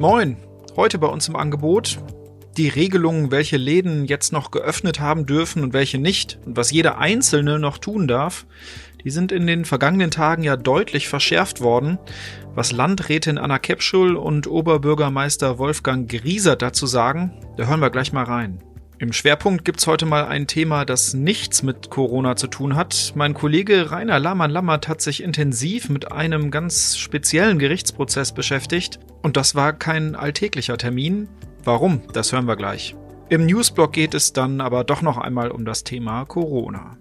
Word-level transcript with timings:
Moin, 0.00 0.36
heute 0.76 0.96
bei 0.98 1.08
uns 1.08 1.26
im 1.26 1.34
Angebot 1.34 1.98
die 2.56 2.68
Regelungen, 2.68 3.32
welche 3.32 3.56
Läden 3.56 4.04
jetzt 4.04 4.32
noch 4.32 4.52
geöffnet 4.52 5.00
haben 5.00 5.26
dürfen 5.26 5.64
und 5.64 5.72
welche 5.72 5.98
nicht 5.98 6.38
und 6.46 6.56
was 6.56 6.70
jeder 6.70 6.98
Einzelne 6.98 7.58
noch 7.58 7.78
tun 7.78 8.06
darf, 8.06 8.46
die 9.02 9.10
sind 9.10 9.32
in 9.32 9.48
den 9.48 9.64
vergangenen 9.64 10.12
Tagen 10.12 10.44
ja 10.44 10.56
deutlich 10.56 11.08
verschärft 11.08 11.60
worden. 11.60 11.98
Was 12.54 12.70
Landrätin 12.70 13.38
Anna 13.38 13.58
Kepschul 13.58 14.14
und 14.14 14.46
Oberbürgermeister 14.46 15.58
Wolfgang 15.58 16.08
Griesert 16.08 16.62
dazu 16.62 16.86
sagen, 16.86 17.32
da 17.56 17.66
hören 17.66 17.80
wir 17.80 17.90
gleich 17.90 18.12
mal 18.12 18.24
rein. 18.24 18.62
Im 19.00 19.12
Schwerpunkt 19.12 19.64
gibt's 19.64 19.86
heute 19.86 20.06
mal 20.06 20.26
ein 20.26 20.48
Thema, 20.48 20.84
das 20.84 21.14
nichts 21.14 21.62
mit 21.62 21.88
Corona 21.88 22.34
zu 22.34 22.48
tun 22.48 22.74
hat. 22.74 23.12
Mein 23.14 23.32
Kollege 23.32 23.92
Rainer 23.92 24.18
Lamann-Lammert 24.18 24.88
hat 24.88 25.00
sich 25.00 25.22
intensiv 25.22 25.88
mit 25.88 26.10
einem 26.10 26.50
ganz 26.50 26.98
speziellen 26.98 27.60
Gerichtsprozess 27.60 28.32
beschäftigt. 28.32 28.98
Und 29.22 29.36
das 29.36 29.54
war 29.54 29.72
kein 29.72 30.16
alltäglicher 30.16 30.76
Termin. 30.78 31.28
Warum? 31.62 32.02
Das 32.12 32.32
hören 32.32 32.48
wir 32.48 32.56
gleich. 32.56 32.96
Im 33.28 33.46
Newsblog 33.46 33.92
geht 33.92 34.14
es 34.14 34.32
dann 34.32 34.60
aber 34.60 34.82
doch 34.82 35.00
noch 35.00 35.16
einmal 35.16 35.52
um 35.52 35.64
das 35.64 35.84
Thema 35.84 36.24
Corona. 36.24 36.96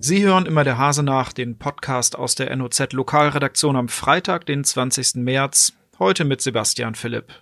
Sie 0.00 0.22
hören 0.22 0.44
immer 0.44 0.62
der 0.62 0.76
Hase 0.76 1.02
nach, 1.02 1.32
den 1.32 1.56
Podcast 1.56 2.18
aus 2.18 2.34
der 2.34 2.54
NOZ 2.54 2.92
Lokalredaktion 2.92 3.76
am 3.76 3.88
Freitag, 3.88 4.44
den 4.44 4.62
20. 4.62 5.14
März, 5.14 5.72
heute 5.98 6.26
mit 6.26 6.42
Sebastian 6.42 6.94
Philipp. 6.94 7.32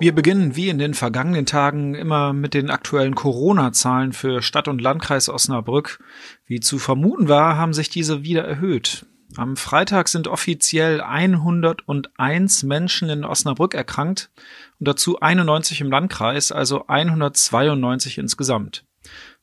Wir 0.00 0.14
beginnen 0.14 0.54
wie 0.54 0.68
in 0.68 0.78
den 0.78 0.94
vergangenen 0.94 1.44
Tagen 1.44 1.96
immer 1.96 2.32
mit 2.32 2.54
den 2.54 2.70
aktuellen 2.70 3.16
Corona-Zahlen 3.16 4.12
für 4.12 4.42
Stadt 4.42 4.68
und 4.68 4.80
Landkreis 4.80 5.28
Osnabrück. 5.28 5.98
Wie 6.46 6.60
zu 6.60 6.78
vermuten 6.78 7.28
war, 7.28 7.56
haben 7.56 7.72
sich 7.72 7.88
diese 7.88 8.22
wieder 8.22 8.44
erhöht. 8.44 9.06
Am 9.36 9.56
Freitag 9.56 10.08
sind 10.08 10.28
offiziell 10.28 11.00
101 11.00 12.62
Menschen 12.62 13.10
in 13.10 13.24
Osnabrück 13.24 13.74
erkrankt 13.74 14.30
und 14.78 14.86
dazu 14.86 15.18
91 15.18 15.80
im 15.80 15.90
Landkreis, 15.90 16.52
also 16.52 16.86
192 16.86 18.18
insgesamt. 18.18 18.84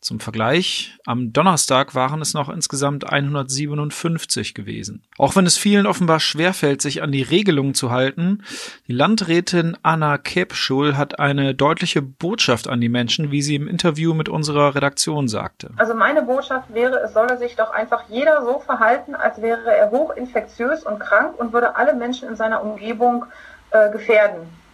Zum 0.06 0.20
Vergleich, 0.20 1.00
am 1.08 1.34
Donnerstag 1.34 1.95
waren 1.95 2.22
es 2.22 2.36
noch 2.36 2.50
insgesamt 2.50 3.11
157 3.11 4.53
gewesen. 4.53 5.02
Auch 5.17 5.36
wenn 5.36 5.47
es 5.47 5.58
vielen 5.58 5.88
offenbar 5.88 6.20
schwerfällt, 6.20 6.80
sich 6.84 7.02
an 7.02 7.12
die 7.12 7.23
Regelungen 7.23 7.73
zu 7.73 7.89
halten, 7.89 8.44
die 8.88 8.94
Landrätin 8.94 9.75
Anna 9.81 10.20
Kepschul 10.20 10.95
hat 10.95 11.17
eine 11.17 11.56
deutliche 11.56 12.03
Botschaft 12.03 12.67
an 12.67 12.81
die 12.81 12.88
Menschen, 12.88 13.31
wie 13.31 13.42
sie 13.42 13.56
im 13.56 13.67
Interview 13.67 14.14
mit 14.14 14.30
unserer 14.30 14.75
Redaktion 14.75 15.28
sagte. 15.28 15.72
Also 15.78 15.95
meine 15.95 16.22
Botschaft 16.22 16.72
wäre, 16.72 16.97
es 16.97 17.14
solle 17.14 17.40
sich 17.40 17.56
doch 17.56 17.72
einfach 17.72 18.03
jeder 18.08 18.44
so 18.44 18.59
verhalten, 18.59 19.16
als 19.16 19.42
wäre 19.42 19.75
er 19.75 19.90
hochinfektiös 19.90 20.84
und 20.84 21.00
krank 21.00 21.40
und 21.40 21.52
würde 21.52 21.78
alle 21.78 21.95
Menschen 21.95 22.30
in 22.30 22.36
seiner 22.36 22.62
Umgebung 22.62 23.25
äh, 23.72 23.90
gefährden 23.92 24.42
äh, 24.44 24.64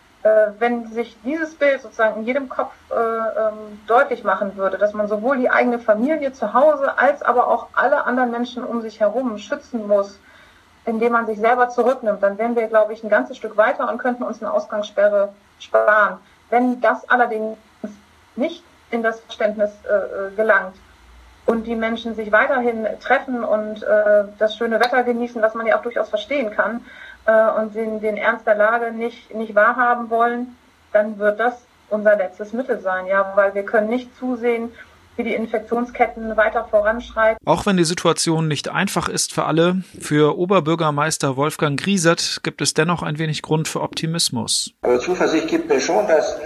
wenn 0.59 0.85
sich 0.87 1.17
dieses 1.23 1.55
Bild 1.55 1.81
sozusagen 1.81 2.21
in 2.21 2.27
jedem 2.27 2.47
Kopf 2.47 2.73
äh, 2.91 2.95
ähm, 2.95 3.79
deutlich 3.87 4.23
machen 4.23 4.55
würde, 4.55 4.77
dass 4.77 4.93
man 4.93 5.07
sowohl 5.07 5.37
die 5.37 5.49
eigene 5.49 5.79
Familie 5.79 6.31
zu 6.31 6.53
Hause 6.53 6.97
als 6.97 7.23
aber 7.23 7.47
auch 7.47 7.69
alle 7.73 8.05
anderen 8.05 8.31
Menschen 8.31 8.63
um 8.63 8.81
sich 8.81 8.99
herum 8.99 9.37
schützen 9.37 9.87
muss, 9.87 10.19
indem 10.85 11.13
man 11.13 11.25
sich 11.25 11.39
selber 11.39 11.69
zurücknimmt, 11.69 12.21
dann 12.21 12.37
wären 12.37 12.55
wir, 12.55 12.67
glaube 12.67 12.93
ich, 12.93 13.03
ein 13.03 13.09
ganzes 13.09 13.37
Stück 13.37 13.57
weiter 13.57 13.89
und 13.89 13.97
könnten 13.97 14.23
uns 14.23 14.41
eine 14.41 14.51
Ausgangssperre 14.51 15.33
sparen. 15.59 16.17
Wenn 16.49 16.81
das 16.81 17.09
allerdings 17.09 17.57
nicht 18.35 18.63
in 18.91 19.03
das 19.03 19.19
Verständnis 19.21 19.71
äh, 19.85 19.93
äh 19.93 20.35
gelangt 20.35 20.75
und 21.45 21.65
die 21.65 21.75
Menschen 21.75 22.13
sich 22.15 22.31
weiterhin 22.31 22.87
treffen 22.99 23.43
und 23.43 23.83
äh, 23.83 24.25
das 24.37 24.55
schöne 24.55 24.79
Wetter 24.79 25.03
genießen, 25.03 25.41
was 25.41 25.55
man 25.55 25.65
ja 25.65 25.77
auch 25.77 25.81
durchaus 25.81 26.09
verstehen 26.09 26.51
kann, 26.51 26.85
äh, 27.25 27.59
und 27.59 27.75
den, 27.75 28.01
den 28.01 28.17
Ernst 28.17 28.47
der 28.47 28.55
Lage 28.55 28.91
nicht, 28.91 29.33
nicht 29.33 29.55
wahrhaben 29.55 30.09
wollen, 30.09 30.55
dann 30.93 31.17
wird 31.19 31.39
das 31.39 31.65
unser 31.89 32.15
letztes 32.15 32.53
Mittel 32.53 32.79
sein, 32.79 33.05
ja, 33.07 33.33
weil 33.35 33.53
wir 33.53 33.63
können 33.63 33.89
nicht 33.89 34.15
zusehen, 34.17 34.71
wie 35.17 35.23
die 35.23 35.33
Infektionsketten 35.35 36.37
weiter 36.37 36.65
voranschreiten. 36.69 37.37
Auch 37.45 37.65
wenn 37.65 37.77
die 37.77 37.83
Situation 37.83 38.47
nicht 38.47 38.69
einfach 38.69 39.09
ist 39.09 39.33
für 39.33 39.43
alle, 39.43 39.83
für 39.99 40.37
Oberbürgermeister 40.37 41.35
Wolfgang 41.35 41.79
Griesert 41.79 42.39
gibt 42.43 42.61
es 42.61 42.73
dennoch 42.73 43.03
ein 43.03 43.19
wenig 43.19 43.41
Grund 43.41 43.67
für 43.67 43.81
Optimismus. 43.81 44.71
Aber 44.81 44.99
Zuversicht 44.99 45.47
gibt 45.47 45.69
mir 45.69 45.81
schon, 45.81 46.07
dass 46.07 46.37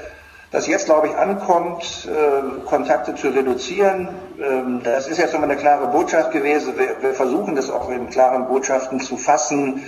das 0.52 0.68
jetzt, 0.68 0.85
glaube 0.85 1.08
ich, 1.08 1.16
ankommt, 1.16 2.08
äh, 2.08 2.66
Kontakte 2.66 3.14
zu 3.16 3.28
reduzieren. 3.28 4.09
Ähm, 4.40 4.81
das 4.84 5.08
ist 5.08 5.18
jetzt 5.18 5.34
nochmal 5.34 5.52
eine 5.52 5.59
klare 5.59 5.88
Botschaft 5.88 6.31
gewesen. 6.31 6.74
Wir, 6.78 6.96
wir 7.02 7.14
versuchen 7.14 7.56
das 7.56 7.69
auch 7.69 7.90
in 7.90 8.09
klaren 8.09 8.47
Botschaften 8.47 9.00
zu 9.00 9.18
fassen 9.18 9.84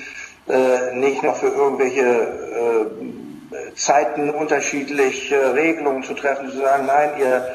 äh, 0.47 0.95
nicht 0.95 1.23
noch 1.23 1.35
für 1.35 1.47
irgendwelche 1.47 2.03
äh, 2.03 3.17
Zeiten 3.75 4.29
unterschiedlich 4.29 5.31
äh, 5.31 5.35
Regelungen 5.35 6.03
zu 6.03 6.13
treffen, 6.13 6.49
zu 6.49 6.57
sagen, 6.57 6.85
nein, 6.87 7.11
ihr, 7.19 7.47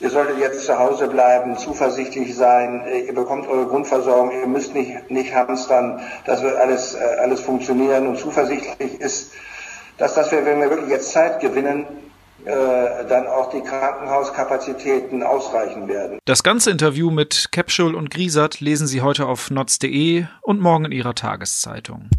ihr 0.00 0.10
solltet 0.10 0.38
jetzt 0.38 0.64
zu 0.64 0.78
Hause 0.78 1.08
bleiben, 1.08 1.56
zuversichtlich 1.56 2.34
sein, 2.34 2.84
äh, 2.86 3.06
ihr 3.06 3.14
bekommt 3.14 3.48
eure 3.48 3.66
Grundversorgung, 3.66 4.32
ihr 4.32 4.46
müsst 4.46 4.74
nicht, 4.74 5.10
nicht 5.10 5.34
hamstern, 5.34 6.00
das 6.26 6.42
wird 6.42 6.56
alles, 6.56 6.94
äh, 6.94 6.98
alles 7.20 7.40
funktionieren 7.40 8.06
und 8.06 8.18
zuversichtlich 8.18 9.00
ist, 9.00 9.32
dass 9.98 10.14
das 10.14 10.30
wir, 10.30 10.44
wenn 10.44 10.60
wir 10.60 10.70
wirklich 10.70 10.90
jetzt 10.90 11.12
Zeit 11.12 11.40
gewinnen, 11.40 11.86
dann 12.44 13.28
auch 13.28 13.50
die 13.50 13.60
Krankenhauskapazitäten 13.60 15.22
ausreichen 15.22 15.86
werden. 15.86 16.18
Das 16.24 16.42
ganze 16.42 16.72
Interview 16.72 17.12
mit 17.12 17.50
Capsule 17.52 17.96
und 17.96 18.10
Griesert 18.10 18.58
lesen 18.58 18.88
Sie 18.88 19.00
heute 19.00 19.26
auf 19.26 19.52
notz.de 19.52 20.24
und 20.40 20.60
morgen 20.60 20.86
in 20.86 20.90
Ihrer 20.90 21.14
Tageszeitung. 21.14 22.10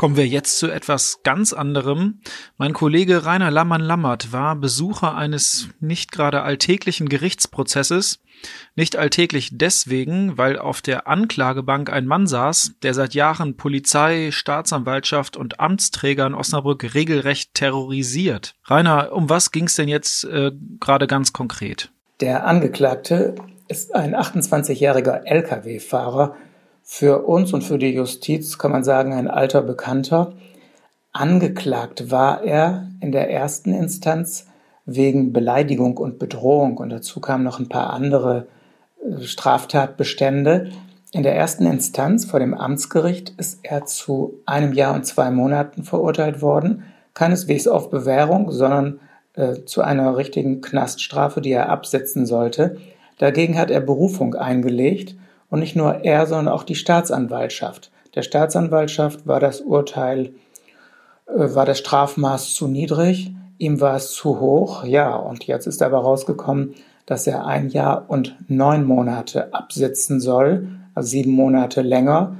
Kommen 0.00 0.16
wir 0.16 0.26
jetzt 0.26 0.58
zu 0.58 0.70
etwas 0.70 1.20
ganz 1.24 1.52
anderem. 1.52 2.22
Mein 2.56 2.72
Kollege 2.72 3.26
Rainer 3.26 3.50
Lammann-Lammert 3.50 4.32
war 4.32 4.56
Besucher 4.56 5.14
eines 5.14 5.68
nicht 5.78 6.10
gerade 6.10 6.40
alltäglichen 6.40 7.10
Gerichtsprozesses. 7.10 8.18
Nicht 8.74 8.96
alltäglich 8.96 9.50
deswegen, 9.52 10.38
weil 10.38 10.58
auf 10.58 10.80
der 10.80 11.06
Anklagebank 11.06 11.92
ein 11.92 12.06
Mann 12.06 12.26
saß, 12.26 12.76
der 12.82 12.94
seit 12.94 13.12
Jahren 13.12 13.58
Polizei, 13.58 14.30
Staatsanwaltschaft 14.32 15.36
und 15.36 15.60
Amtsträger 15.60 16.26
in 16.26 16.32
Osnabrück 16.32 16.94
regelrecht 16.94 17.52
terrorisiert. 17.52 18.54
Rainer, 18.64 19.12
um 19.12 19.28
was 19.28 19.50
ging 19.50 19.66
es 19.66 19.74
denn 19.74 19.88
jetzt 19.88 20.24
äh, 20.24 20.52
gerade 20.80 21.08
ganz 21.08 21.34
konkret? 21.34 21.92
Der 22.22 22.46
Angeklagte 22.46 23.34
ist 23.68 23.94
ein 23.94 24.16
28-jähriger 24.16 25.26
Lkw-Fahrer, 25.26 26.36
für 26.92 27.22
uns 27.24 27.52
und 27.52 27.62
für 27.62 27.78
die 27.78 27.94
Justiz 27.94 28.58
kann 28.58 28.72
man 28.72 28.82
sagen, 28.82 29.12
ein 29.12 29.28
alter 29.28 29.62
Bekannter. 29.62 30.32
Angeklagt 31.12 32.10
war 32.10 32.42
er 32.42 32.88
in 33.00 33.12
der 33.12 33.30
ersten 33.30 33.72
Instanz 33.72 34.46
wegen 34.86 35.32
Beleidigung 35.32 35.96
und 35.98 36.18
Bedrohung 36.18 36.78
und 36.78 36.90
dazu 36.90 37.20
kamen 37.20 37.44
noch 37.44 37.60
ein 37.60 37.68
paar 37.68 37.90
andere 37.90 38.48
äh, 39.08 39.22
Straftatbestände. 39.22 40.72
In 41.12 41.22
der 41.22 41.36
ersten 41.36 41.64
Instanz 41.64 42.24
vor 42.24 42.40
dem 42.40 42.54
Amtsgericht 42.54 43.34
ist 43.38 43.60
er 43.62 43.86
zu 43.86 44.40
einem 44.44 44.72
Jahr 44.72 44.96
und 44.96 45.06
zwei 45.06 45.30
Monaten 45.30 45.84
verurteilt 45.84 46.42
worden, 46.42 46.82
keineswegs 47.14 47.68
auf 47.68 47.90
Bewährung, 47.90 48.50
sondern 48.50 48.98
äh, 49.34 49.62
zu 49.64 49.82
einer 49.82 50.16
richtigen 50.16 50.60
Knaststrafe, 50.60 51.40
die 51.40 51.52
er 51.52 51.68
absetzen 51.68 52.26
sollte. 52.26 52.78
Dagegen 53.18 53.56
hat 53.56 53.70
er 53.70 53.80
Berufung 53.80 54.34
eingelegt 54.34 55.14
und 55.50 55.60
nicht 55.60 55.76
nur 55.76 56.04
er, 56.04 56.26
sondern 56.26 56.54
auch 56.54 56.64
die 56.64 56.74
Staatsanwaltschaft. 56.74 57.90
Der 58.14 58.22
Staatsanwaltschaft 58.22 59.26
war 59.26 59.40
das 59.40 59.60
Urteil, 59.60 60.32
äh, 61.26 61.54
war 61.54 61.66
das 61.66 61.78
Strafmaß 61.78 62.54
zu 62.54 62.66
niedrig, 62.66 63.32
ihm 63.58 63.80
war 63.80 63.96
es 63.96 64.12
zu 64.12 64.40
hoch, 64.40 64.84
ja, 64.84 65.14
und 65.14 65.46
jetzt 65.46 65.66
ist 65.66 65.82
aber 65.82 65.98
rausgekommen, 65.98 66.74
dass 67.06 67.26
er 67.26 67.46
ein 67.46 67.68
Jahr 67.68 68.04
und 68.08 68.36
neun 68.48 68.84
Monate 68.84 69.52
absitzen 69.52 70.20
soll, 70.20 70.68
also 70.94 71.08
sieben 71.08 71.32
Monate 71.32 71.82
länger. 71.82 72.36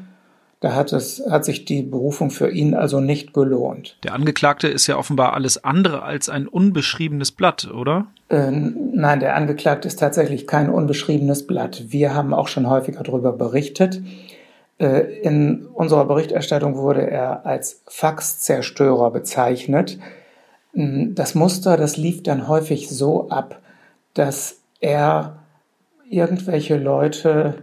Da 0.60 0.74
hat, 0.74 0.92
es, 0.92 1.22
hat 1.28 1.44
sich 1.44 1.64
die 1.64 1.82
Berufung 1.82 2.30
für 2.30 2.50
ihn 2.50 2.74
also 2.74 3.00
nicht 3.00 3.32
gelohnt. 3.32 3.96
Der 4.04 4.12
Angeklagte 4.12 4.68
ist 4.68 4.86
ja 4.86 4.96
offenbar 4.96 5.32
alles 5.32 5.64
andere 5.64 6.02
als 6.02 6.28
ein 6.28 6.46
unbeschriebenes 6.46 7.32
Blatt, 7.32 7.70
oder? 7.72 8.06
Äh, 8.30 8.50
nein, 8.50 9.20
der 9.20 9.34
Angeklagte 9.34 9.88
ist 9.88 9.98
tatsächlich 9.98 10.46
kein 10.46 10.70
unbeschriebenes 10.70 11.46
Blatt. 11.46 11.84
Wir 11.88 12.14
haben 12.14 12.32
auch 12.32 12.48
schon 12.48 12.70
häufiger 12.70 13.02
darüber 13.02 13.32
berichtet. 13.32 14.00
Äh, 14.78 15.00
in 15.22 15.66
unserer 15.66 16.06
Berichterstattung 16.06 16.76
wurde 16.76 17.10
er 17.10 17.44
als 17.44 17.82
Faxzerstörer 17.88 19.10
bezeichnet. 19.10 19.98
Hm, 20.74 21.14
das 21.14 21.34
Muster, 21.34 21.76
das 21.76 21.96
lief 21.96 22.22
dann 22.22 22.46
häufig 22.46 22.88
so 22.88 23.28
ab, 23.28 23.60
dass 24.14 24.60
er 24.80 25.38
irgendwelche 26.08 26.76
Leute 26.76 27.56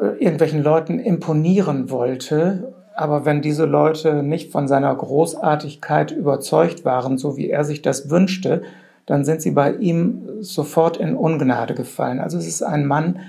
äh, 0.00 0.22
irgendwelchen 0.22 0.62
Leuten 0.62 0.98
imponieren 0.98 1.90
wollte, 1.90 2.74
aber 2.96 3.24
wenn 3.24 3.40
diese 3.40 3.66
Leute 3.66 4.22
nicht 4.22 4.50
von 4.50 4.66
seiner 4.68 4.94
Großartigkeit 4.94 6.10
überzeugt 6.10 6.84
waren, 6.84 7.18
so 7.18 7.36
wie 7.36 7.50
er 7.50 7.64
sich 7.64 7.82
das 7.82 8.10
wünschte, 8.10 8.62
dann 9.06 9.24
sind 9.24 9.40
sie 9.40 9.52
bei 9.52 9.72
ihm 9.72 10.42
sofort 10.42 10.96
in 10.96 11.16
Ungnade 11.16 11.74
gefallen. 11.74 12.18
Also 12.18 12.38
es 12.38 12.46
ist 12.46 12.62
ein 12.62 12.86
Mann, 12.86 13.20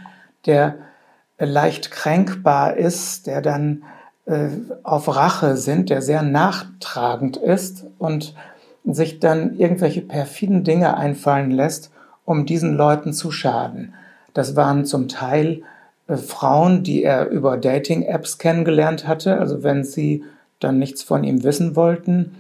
der 0.46 0.76
leicht 1.40 1.92
kränkbar 1.92 2.76
ist, 2.76 3.28
der 3.28 3.42
dann 3.42 3.84
äh, 4.26 4.50
auf 4.84 5.16
Rache 5.16 5.56
sind, 5.56 5.90
der 5.90 6.02
sehr 6.02 6.24
nachtragend 6.24 7.38
ist 7.38 7.86
und 8.00 8.34
sich 8.84 9.20
dann 9.20 9.56
irgendwelche 9.58 10.02
perfiden 10.02 10.64
Dinge 10.64 10.98
einfallen 10.98 11.52
lässt, 11.52 11.92
um 12.26 12.46
diesen 12.46 12.76
Leuten 12.76 13.14
zu 13.14 13.32
schaden. 13.32 13.94
Das 14.34 14.56
waren 14.56 14.86
zum 14.86 15.08
Teil 15.08 15.62
äh, 16.08 16.18
Frauen, 16.18 16.84
die 16.84 17.04
er 17.04 17.30
über 17.30 17.58
Dating-Apps 17.58 18.38
kennengelernt 18.40 19.08
hatte. 19.08 19.38
Also 19.40 19.64
wenn 19.64 19.84
sie 19.84 20.24
dann 20.60 20.80
nichts 20.80 21.04
von 21.04 21.24
ihm 21.24 21.44
wissen 21.44 21.76
wollten, 21.76 22.36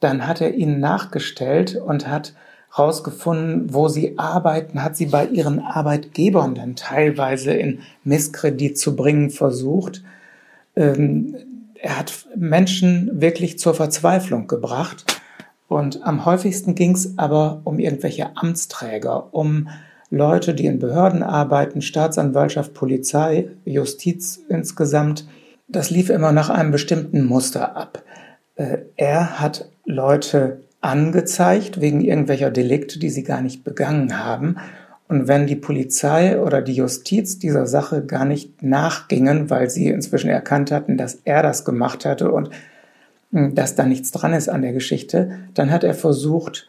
dann 0.00 0.26
hat 0.26 0.40
er 0.40 0.54
ihnen 0.54 0.78
nachgestellt 0.78 1.76
und 1.76 2.06
hat 2.06 2.34
herausgefunden, 2.76 3.72
wo 3.72 3.88
sie 3.88 4.18
arbeiten, 4.18 4.82
hat 4.82 4.96
sie 4.96 5.06
bei 5.06 5.26
ihren 5.26 5.60
Arbeitgebern 5.60 6.54
dann 6.54 6.76
teilweise 6.76 7.52
in 7.52 7.80
Misskredit 8.04 8.78
zu 8.78 8.94
bringen 8.94 9.30
versucht. 9.30 10.02
Ähm, 10.76 11.36
er 11.76 11.98
hat 11.98 12.26
Menschen 12.36 13.20
wirklich 13.20 13.58
zur 13.58 13.74
Verzweiflung 13.74 14.46
gebracht. 14.46 15.20
Und 15.68 16.04
am 16.04 16.24
häufigsten 16.24 16.74
ging 16.74 16.94
es 16.94 17.18
aber 17.18 17.60
um 17.64 17.78
irgendwelche 17.78 18.36
Amtsträger, 18.36 19.34
um 19.34 19.68
Leute, 20.10 20.54
die 20.54 20.66
in 20.66 20.78
Behörden 20.78 21.22
arbeiten, 21.22 21.82
Staatsanwaltschaft, 21.82 22.74
Polizei, 22.74 23.48
Justiz 23.64 24.40
insgesamt. 24.48 25.26
Das 25.66 25.90
lief 25.90 26.10
immer 26.10 26.30
nach 26.30 26.50
einem 26.50 26.70
bestimmten 26.70 27.24
Muster 27.24 27.76
ab. 27.76 28.02
Äh, 28.54 28.78
er 28.96 29.40
hat 29.40 29.68
Leute 29.84 30.60
angezeigt 30.80 31.80
wegen 31.80 32.00
irgendwelcher 32.00 32.50
Delikte, 32.50 32.98
die 32.98 33.10
sie 33.10 33.24
gar 33.24 33.40
nicht 33.40 33.64
begangen 33.64 34.18
haben. 34.18 34.56
Und 35.08 35.28
wenn 35.28 35.46
die 35.46 35.56
Polizei 35.56 36.40
oder 36.40 36.62
die 36.62 36.74
Justiz 36.74 37.38
dieser 37.38 37.66
Sache 37.66 38.04
gar 38.04 38.24
nicht 38.24 38.62
nachgingen, 38.62 39.50
weil 39.50 39.70
sie 39.70 39.88
inzwischen 39.88 40.30
erkannt 40.30 40.72
hatten, 40.72 40.96
dass 40.96 41.18
er 41.24 41.42
das 41.42 41.64
gemacht 41.64 42.04
hatte 42.04 42.32
und 42.32 42.50
hm, 43.32 43.54
dass 43.54 43.74
da 43.74 43.84
nichts 43.84 44.10
dran 44.10 44.32
ist 44.32 44.48
an 44.48 44.62
der 44.62 44.72
Geschichte, 44.72 45.38
dann 45.54 45.70
hat 45.70 45.84
er 45.84 45.94
versucht, 45.94 46.68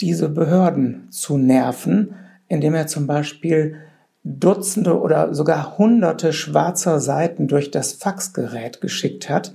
diese 0.00 0.28
Behörden 0.28 1.08
zu 1.10 1.38
nerven, 1.38 2.14
indem 2.48 2.74
er 2.74 2.86
zum 2.86 3.06
Beispiel 3.06 3.76
Dutzende 4.24 5.00
oder 5.00 5.34
sogar 5.34 5.78
Hunderte 5.78 6.32
schwarzer 6.32 6.98
Seiten 6.98 7.46
durch 7.46 7.70
das 7.70 7.92
Faxgerät 7.92 8.80
geschickt 8.80 9.30
hat, 9.30 9.54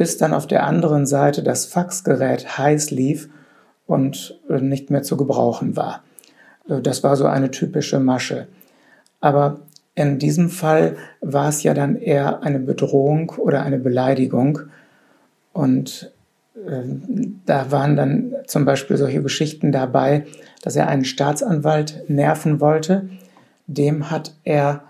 bis 0.00 0.16
dann 0.16 0.32
auf 0.32 0.46
der 0.46 0.64
anderen 0.64 1.04
Seite 1.04 1.42
das 1.42 1.66
Faxgerät 1.66 2.56
heiß 2.56 2.90
lief 2.90 3.28
und 3.86 4.40
äh, 4.48 4.58
nicht 4.58 4.88
mehr 4.88 5.02
zu 5.02 5.18
gebrauchen 5.18 5.76
war. 5.76 6.02
Äh, 6.70 6.80
das 6.80 7.04
war 7.04 7.16
so 7.16 7.26
eine 7.26 7.50
typische 7.50 8.00
Masche. 8.00 8.46
Aber 9.20 9.60
in 9.94 10.18
diesem 10.18 10.48
Fall 10.48 10.96
war 11.20 11.50
es 11.50 11.62
ja 11.64 11.74
dann 11.74 11.96
eher 11.96 12.42
eine 12.42 12.60
Bedrohung 12.60 13.28
oder 13.36 13.62
eine 13.62 13.78
Beleidigung. 13.78 14.60
Und 15.52 16.10
äh, 16.54 16.80
da 17.44 17.70
waren 17.70 17.94
dann 17.94 18.32
zum 18.46 18.64
Beispiel 18.64 18.96
solche 18.96 19.22
Geschichten 19.22 19.70
dabei, 19.70 20.24
dass 20.62 20.76
er 20.76 20.88
einen 20.88 21.04
Staatsanwalt 21.04 22.08
nerven 22.08 22.58
wollte. 22.62 23.10
Dem 23.66 24.10
hat 24.10 24.34
er 24.44 24.82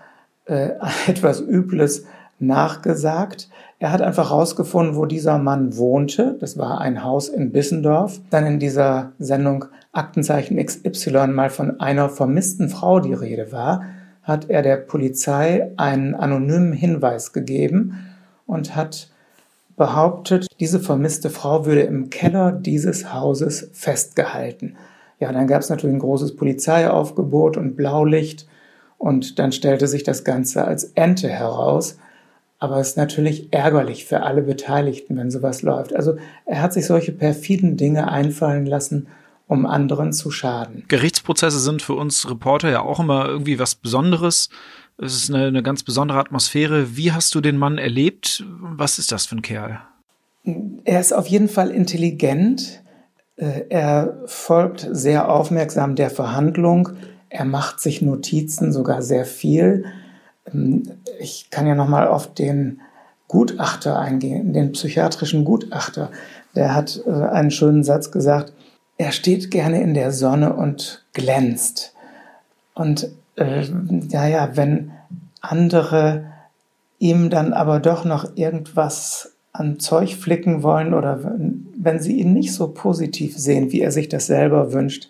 äh, 0.45 0.69
etwas 1.07 1.41
Übles 1.41 2.05
nachgesagt. 2.39 3.49
Er 3.81 3.91
hat 3.91 4.03
einfach 4.03 4.29
herausgefunden, 4.29 4.95
wo 4.95 5.07
dieser 5.07 5.39
Mann 5.39 5.75
wohnte. 5.75 6.37
Das 6.39 6.55
war 6.55 6.81
ein 6.81 7.03
Haus 7.03 7.29
in 7.29 7.51
Bissendorf. 7.51 8.21
Dann 8.29 8.45
in 8.45 8.59
dieser 8.59 9.13
Sendung 9.17 9.65
Aktenzeichen 9.91 10.63
XY 10.63 11.29
mal 11.29 11.49
von 11.49 11.79
einer 11.79 12.07
vermissten 12.07 12.69
Frau 12.69 12.99
die 12.99 13.15
Rede 13.15 13.51
war, 13.51 13.85
hat 14.21 14.51
er 14.51 14.61
der 14.61 14.75
Polizei 14.75 15.71
einen 15.77 16.13
anonymen 16.13 16.73
Hinweis 16.73 17.33
gegeben 17.33 17.97
und 18.45 18.75
hat 18.75 19.09
behauptet, 19.77 20.45
diese 20.59 20.79
vermisste 20.79 21.31
Frau 21.31 21.65
würde 21.65 21.81
im 21.81 22.11
Keller 22.11 22.51
dieses 22.51 23.15
Hauses 23.15 23.71
festgehalten. 23.73 24.75
Ja, 25.19 25.31
dann 25.31 25.47
gab 25.47 25.63
es 25.63 25.71
natürlich 25.71 25.95
ein 25.95 26.01
großes 26.01 26.35
Polizeiaufgebot 26.35 27.57
und 27.57 27.75
Blaulicht 27.75 28.47
und 28.99 29.39
dann 29.39 29.51
stellte 29.51 29.87
sich 29.87 30.03
das 30.03 30.23
Ganze 30.23 30.65
als 30.65 30.83
Ente 30.93 31.29
heraus. 31.29 31.97
Aber 32.61 32.77
es 32.77 32.89
ist 32.89 32.97
natürlich 32.97 33.51
ärgerlich 33.51 34.05
für 34.05 34.21
alle 34.21 34.43
Beteiligten, 34.43 35.17
wenn 35.17 35.31
sowas 35.31 35.63
läuft. 35.63 35.95
Also 35.95 36.17
er 36.45 36.61
hat 36.61 36.73
sich 36.73 36.85
solche 36.85 37.11
perfiden 37.11 37.75
Dinge 37.75 38.11
einfallen 38.11 38.67
lassen, 38.67 39.07
um 39.47 39.65
anderen 39.65 40.13
zu 40.13 40.29
schaden. 40.29 40.83
Gerichtsprozesse 40.87 41.59
sind 41.59 41.81
für 41.81 41.95
uns 41.95 42.29
Reporter 42.29 42.69
ja 42.69 42.81
auch 42.83 42.99
immer 42.99 43.27
irgendwie 43.27 43.57
was 43.57 43.73
Besonderes. 43.73 44.49
Es 44.99 45.15
ist 45.15 45.33
eine, 45.33 45.47
eine 45.47 45.63
ganz 45.63 45.81
besondere 45.81 46.19
Atmosphäre. 46.19 46.95
Wie 46.95 47.11
hast 47.11 47.33
du 47.33 47.41
den 47.41 47.57
Mann 47.57 47.79
erlebt? 47.79 48.45
Was 48.59 48.99
ist 48.99 49.11
das 49.11 49.25
für 49.25 49.37
ein 49.37 49.41
Kerl? 49.41 49.79
Er 50.83 50.99
ist 50.99 51.13
auf 51.13 51.25
jeden 51.25 51.49
Fall 51.49 51.71
intelligent. 51.71 52.83
Äh, 53.37 53.63
er 53.69 54.21
folgt 54.27 54.87
sehr 54.91 55.31
aufmerksam 55.31 55.95
der 55.95 56.11
Verhandlung. 56.11 56.89
Er 57.29 57.45
macht 57.45 57.79
sich 57.79 58.03
Notizen, 58.03 58.71
sogar 58.71 59.01
sehr 59.01 59.25
viel. 59.25 59.85
Ähm, 60.51 60.83
ich 61.19 61.49
kann 61.49 61.67
ja 61.67 61.75
nochmal 61.75 62.07
auf 62.07 62.33
den 62.33 62.81
Gutachter 63.27 63.97
eingehen, 63.97 64.53
den 64.53 64.73
psychiatrischen 64.73 65.45
Gutachter. 65.45 66.11
Der 66.55 66.75
hat 66.75 67.01
äh, 67.05 67.11
einen 67.11 67.51
schönen 67.51 67.83
Satz 67.83 68.11
gesagt. 68.11 68.53
Er 68.97 69.11
steht 69.11 69.51
gerne 69.51 69.81
in 69.81 69.93
der 69.93 70.11
Sonne 70.11 70.53
und 70.53 71.05
glänzt. 71.13 71.93
Und 72.73 73.09
äh, 73.35 73.63
ja, 74.09 74.27
ja, 74.27 74.55
wenn 74.55 74.91
andere 75.39 76.25
ihm 76.99 77.29
dann 77.29 77.53
aber 77.53 77.79
doch 77.79 78.05
noch 78.05 78.35
irgendwas 78.35 79.33
an 79.53 79.79
Zeug 79.79 80.15
flicken 80.15 80.63
wollen 80.63 80.93
oder 80.93 81.23
wenn, 81.23 81.67
wenn 81.77 81.99
sie 81.99 82.19
ihn 82.19 82.33
nicht 82.33 82.53
so 82.53 82.67
positiv 82.67 83.37
sehen, 83.37 83.71
wie 83.71 83.81
er 83.81 83.91
sich 83.91 84.07
das 84.07 84.27
selber 84.27 84.71
wünscht, 84.71 85.09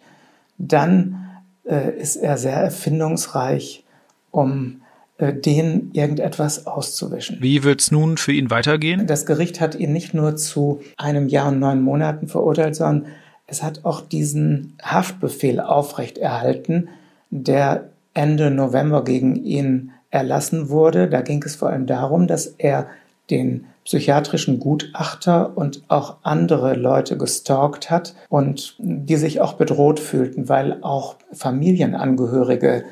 dann 0.58 1.28
äh, 1.66 1.92
ist 1.98 2.16
er 2.16 2.38
sehr 2.38 2.58
erfindungsreich, 2.58 3.84
um 4.32 4.81
denen 5.22 5.92
irgendetwas 5.94 6.66
auszuwischen. 6.66 7.38
Wie 7.42 7.64
wird 7.64 7.82
es 7.82 7.92
nun 7.92 8.18
für 8.18 8.32
ihn 8.32 8.50
weitergehen? 8.50 9.06
Das 9.06 9.26
Gericht 9.26 9.62
hat 9.62 9.76
ihn 9.76 9.94
nicht 9.94 10.14
nur 10.14 10.36
zu 10.36 10.82
einem 10.98 11.28
Jahr 11.28 11.50
und 11.50 11.60
neun 11.60 11.82
Monaten 11.82 12.28
verurteilt, 12.28 12.76
sondern 12.76 13.12
es 13.46 13.62
hat 13.62 13.86
auch 13.86 14.02
diesen 14.02 14.78
Haftbefehl 14.82 15.60
aufrechterhalten, 15.60 16.90
der 17.30 17.90
Ende 18.14 18.50
November 18.50 19.04
gegen 19.04 19.36
ihn 19.36 19.92
erlassen 20.10 20.70
wurde. 20.70 21.08
Da 21.08 21.22
ging 21.22 21.44
es 21.44 21.56
vor 21.56 21.70
allem 21.70 21.86
darum, 21.86 22.28
dass 22.28 22.48
er 22.48 22.88
den 23.30 23.66
psychiatrischen 23.86 24.60
Gutachter 24.60 25.58
und 25.58 25.84
auch 25.88 26.18
andere 26.24 26.76
Leute 26.76 27.18
gestalkt 27.18 27.90
hat 27.90 28.16
und 28.30 28.76
die 28.80 29.16
sich 29.16 29.42
auch 29.42 29.54
bedroht 29.54 30.00
fühlten, 30.00 30.50
weil 30.50 30.78
auch 30.82 31.16
Familienangehörige 31.34 32.84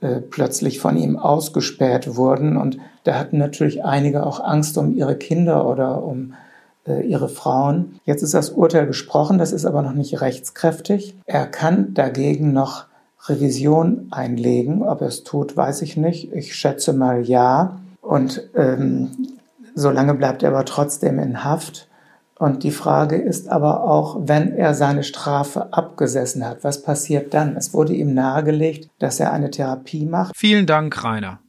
äh, 0.00 0.20
plötzlich 0.20 0.80
von 0.80 0.96
ihm 0.96 1.18
ausgespäht 1.18 2.16
wurden. 2.16 2.56
Und 2.56 2.78
da 3.04 3.18
hatten 3.18 3.38
natürlich 3.38 3.84
einige 3.84 4.26
auch 4.26 4.40
Angst 4.40 4.76
um 4.78 4.94
ihre 4.94 5.16
Kinder 5.16 5.66
oder 5.66 6.02
um 6.02 6.34
äh, 6.86 7.00
ihre 7.06 7.28
Frauen. 7.28 7.98
Jetzt 8.04 8.22
ist 8.22 8.34
das 8.34 8.50
Urteil 8.50 8.86
gesprochen, 8.86 9.38
das 9.38 9.52
ist 9.52 9.64
aber 9.64 9.82
noch 9.82 9.94
nicht 9.94 10.20
rechtskräftig. 10.20 11.16
Er 11.24 11.46
kann 11.46 11.94
dagegen 11.94 12.52
noch 12.52 12.86
Revision 13.28 14.08
einlegen. 14.10 14.82
Ob 14.82 15.00
er 15.00 15.08
es 15.08 15.24
tut, 15.24 15.56
weiß 15.56 15.82
ich 15.82 15.96
nicht. 15.96 16.32
Ich 16.32 16.54
schätze 16.54 16.92
mal 16.92 17.22
ja. 17.22 17.78
Und 18.00 18.48
ähm, 18.54 19.10
solange 19.74 20.14
bleibt 20.14 20.42
er 20.42 20.50
aber 20.50 20.64
trotzdem 20.64 21.18
in 21.18 21.44
Haft. 21.44 21.88
Und 22.38 22.64
die 22.64 22.70
Frage 22.70 23.16
ist 23.16 23.48
aber 23.48 23.84
auch, 23.84 24.18
wenn 24.20 24.52
er 24.52 24.74
seine 24.74 25.04
Strafe 25.04 25.72
abgesessen 25.72 26.46
hat, 26.46 26.64
was 26.64 26.82
passiert 26.82 27.32
dann? 27.32 27.56
Es 27.56 27.72
wurde 27.72 27.94
ihm 27.94 28.12
nahegelegt, 28.12 28.90
dass 28.98 29.20
er 29.20 29.32
eine 29.32 29.50
Therapie 29.50 30.04
macht. 30.04 30.36
Vielen 30.36 30.66
Dank, 30.66 31.02
Rainer. 31.02 31.40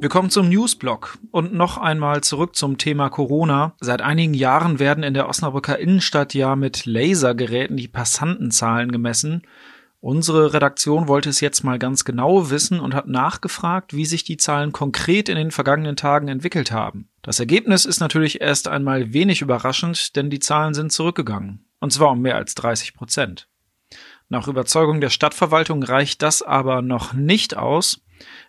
Wir 0.00 0.08
kommen 0.08 0.30
zum 0.30 0.48
Newsblock 0.48 1.18
und 1.30 1.54
noch 1.54 1.78
einmal 1.78 2.22
zurück 2.22 2.56
zum 2.56 2.76
Thema 2.76 3.08
Corona. 3.08 3.74
Seit 3.80 4.02
einigen 4.02 4.34
Jahren 4.34 4.80
werden 4.80 5.04
in 5.04 5.14
der 5.14 5.28
Osnabrücker 5.28 5.78
Innenstadt 5.78 6.34
ja 6.34 6.56
mit 6.56 6.84
Lasergeräten 6.84 7.76
die 7.76 7.88
Passantenzahlen 7.88 8.90
gemessen. 8.90 9.42
Unsere 10.00 10.52
Redaktion 10.52 11.08
wollte 11.08 11.30
es 11.30 11.40
jetzt 11.40 11.64
mal 11.64 11.78
ganz 11.78 12.04
genau 12.04 12.50
wissen 12.50 12.80
und 12.80 12.94
hat 12.94 13.08
nachgefragt, 13.08 13.94
wie 13.94 14.04
sich 14.04 14.24
die 14.24 14.36
Zahlen 14.36 14.72
konkret 14.72 15.28
in 15.28 15.36
den 15.36 15.50
vergangenen 15.50 15.96
Tagen 15.96 16.28
entwickelt 16.28 16.70
haben. 16.70 17.08
Das 17.22 17.40
Ergebnis 17.40 17.84
ist 17.84 18.00
natürlich 18.00 18.40
erst 18.40 18.68
einmal 18.68 19.12
wenig 19.12 19.40
überraschend, 19.40 20.14
denn 20.14 20.30
die 20.30 20.38
Zahlen 20.38 20.74
sind 20.74 20.92
zurückgegangen. 20.92 21.66
Und 21.80 21.92
zwar 21.92 22.10
um 22.10 22.20
mehr 22.20 22.36
als 22.36 22.54
30 22.54 22.94
Prozent. 22.94 23.48
Nach 24.28 24.48
Überzeugung 24.48 25.00
der 25.00 25.10
Stadtverwaltung 25.10 25.82
reicht 25.82 26.22
das 26.22 26.42
aber 26.42 26.82
noch 26.82 27.12
nicht 27.12 27.56
aus. 27.56 28.00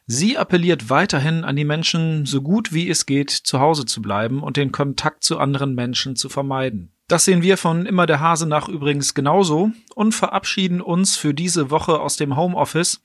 Sie 0.05 0.37
appelliert 0.37 0.89
weiterhin 0.89 1.43
an 1.43 1.55
die 1.55 1.65
Menschen, 1.65 2.25
so 2.25 2.41
gut 2.41 2.73
wie 2.73 2.89
es 2.89 3.05
geht, 3.05 3.29
zu 3.29 3.59
Hause 3.59 3.85
zu 3.85 4.01
bleiben 4.01 4.41
und 4.41 4.57
den 4.57 4.71
Kontakt 4.71 5.23
zu 5.23 5.37
anderen 5.37 5.75
Menschen 5.75 6.15
zu 6.15 6.29
vermeiden. 6.29 6.93
Das 7.07 7.23
sehen 7.23 7.41
wir 7.41 7.57
von 7.57 7.85
immer 7.85 8.05
der 8.05 8.19
Hase 8.19 8.47
nach 8.47 8.67
übrigens 8.67 9.13
genauso 9.13 9.71
und 9.95 10.13
verabschieden 10.13 10.81
uns 10.81 11.15
für 11.15 11.33
diese 11.33 11.71
Woche 11.71 12.01
aus 12.01 12.17
dem 12.17 12.35
Homeoffice. 12.35 13.01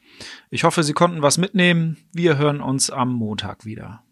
Ich 0.51 0.65
hoffe, 0.65 0.83
Sie 0.83 0.93
konnten 0.93 1.23
was 1.23 1.39
mitnehmen. 1.39 1.99
Wir 2.13 2.37
hören 2.37 2.61
uns 2.61 2.91
am 2.91 3.13
Montag 3.13 3.65
wieder. 3.65 4.03